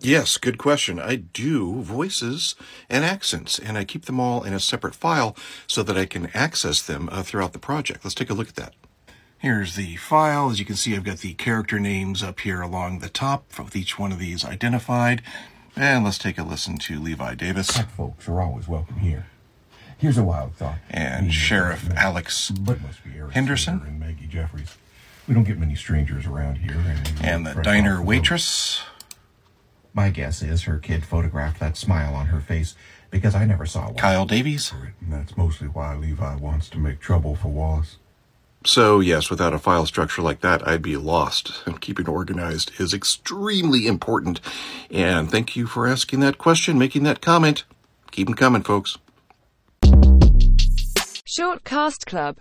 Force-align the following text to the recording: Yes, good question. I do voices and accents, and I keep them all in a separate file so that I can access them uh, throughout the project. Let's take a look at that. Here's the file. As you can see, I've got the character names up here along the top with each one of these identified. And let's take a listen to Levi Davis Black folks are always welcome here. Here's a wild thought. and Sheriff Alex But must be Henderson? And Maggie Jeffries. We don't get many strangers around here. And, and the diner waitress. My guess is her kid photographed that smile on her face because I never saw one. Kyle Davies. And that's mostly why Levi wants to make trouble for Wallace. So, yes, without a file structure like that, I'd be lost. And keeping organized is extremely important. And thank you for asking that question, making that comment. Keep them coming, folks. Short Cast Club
Yes, 0.00 0.36
good 0.36 0.58
question. 0.58 1.00
I 1.00 1.16
do 1.16 1.82
voices 1.82 2.54
and 2.88 3.04
accents, 3.04 3.58
and 3.58 3.76
I 3.76 3.84
keep 3.84 4.04
them 4.04 4.20
all 4.20 4.44
in 4.44 4.52
a 4.54 4.60
separate 4.60 4.94
file 4.94 5.36
so 5.66 5.82
that 5.82 5.98
I 5.98 6.06
can 6.06 6.30
access 6.34 6.80
them 6.82 7.08
uh, 7.10 7.22
throughout 7.22 7.52
the 7.52 7.58
project. 7.58 8.04
Let's 8.04 8.14
take 8.14 8.30
a 8.30 8.34
look 8.34 8.48
at 8.48 8.56
that. 8.56 8.74
Here's 9.38 9.76
the 9.76 9.96
file. 9.96 10.50
As 10.50 10.58
you 10.58 10.64
can 10.64 10.76
see, 10.76 10.94
I've 10.96 11.04
got 11.04 11.18
the 11.18 11.34
character 11.34 11.78
names 11.78 12.22
up 12.22 12.40
here 12.40 12.60
along 12.60 12.98
the 12.98 13.08
top 13.08 13.44
with 13.58 13.76
each 13.76 13.98
one 13.98 14.12
of 14.12 14.18
these 14.18 14.44
identified. 14.44 15.22
And 15.76 16.04
let's 16.04 16.18
take 16.18 16.38
a 16.38 16.42
listen 16.42 16.76
to 16.78 16.98
Levi 17.00 17.34
Davis 17.36 17.70
Black 17.72 17.90
folks 17.90 18.28
are 18.28 18.40
always 18.40 18.66
welcome 18.66 18.96
here. 18.96 19.26
Here's 19.96 20.18
a 20.18 20.24
wild 20.24 20.54
thought. 20.54 20.78
and 20.90 21.32
Sheriff 21.32 21.88
Alex 21.96 22.50
But 22.50 22.80
must 22.82 23.02
be 23.04 23.10
Henderson? 23.32 23.82
And 23.86 24.00
Maggie 24.00 24.26
Jeffries. 24.26 24.76
We 25.28 25.34
don't 25.34 25.44
get 25.44 25.58
many 25.58 25.74
strangers 25.74 26.26
around 26.26 26.56
here. 26.58 26.76
And, 26.76 27.24
and 27.24 27.46
the 27.46 27.62
diner 27.62 28.00
waitress. 28.02 28.82
My 29.98 30.10
guess 30.10 30.42
is 30.42 30.62
her 30.62 30.78
kid 30.78 31.04
photographed 31.04 31.58
that 31.58 31.76
smile 31.76 32.14
on 32.14 32.26
her 32.26 32.38
face 32.38 32.76
because 33.10 33.34
I 33.34 33.44
never 33.44 33.66
saw 33.66 33.86
one. 33.86 33.96
Kyle 33.96 34.26
Davies. 34.26 34.72
And 35.00 35.12
that's 35.12 35.36
mostly 35.36 35.66
why 35.66 35.96
Levi 35.96 36.36
wants 36.36 36.68
to 36.68 36.78
make 36.78 37.00
trouble 37.00 37.34
for 37.34 37.48
Wallace. 37.48 37.96
So, 38.64 39.00
yes, 39.00 39.28
without 39.28 39.54
a 39.54 39.58
file 39.58 39.86
structure 39.86 40.22
like 40.22 40.40
that, 40.40 40.64
I'd 40.68 40.82
be 40.82 40.96
lost. 40.96 41.66
And 41.66 41.80
keeping 41.80 42.08
organized 42.08 42.70
is 42.78 42.94
extremely 42.94 43.88
important. 43.88 44.40
And 44.88 45.32
thank 45.32 45.56
you 45.56 45.66
for 45.66 45.88
asking 45.88 46.20
that 46.20 46.38
question, 46.38 46.78
making 46.78 47.02
that 47.02 47.20
comment. 47.20 47.64
Keep 48.12 48.28
them 48.28 48.36
coming, 48.36 48.62
folks. 48.62 48.98
Short 51.24 51.64
Cast 51.64 52.06
Club 52.06 52.36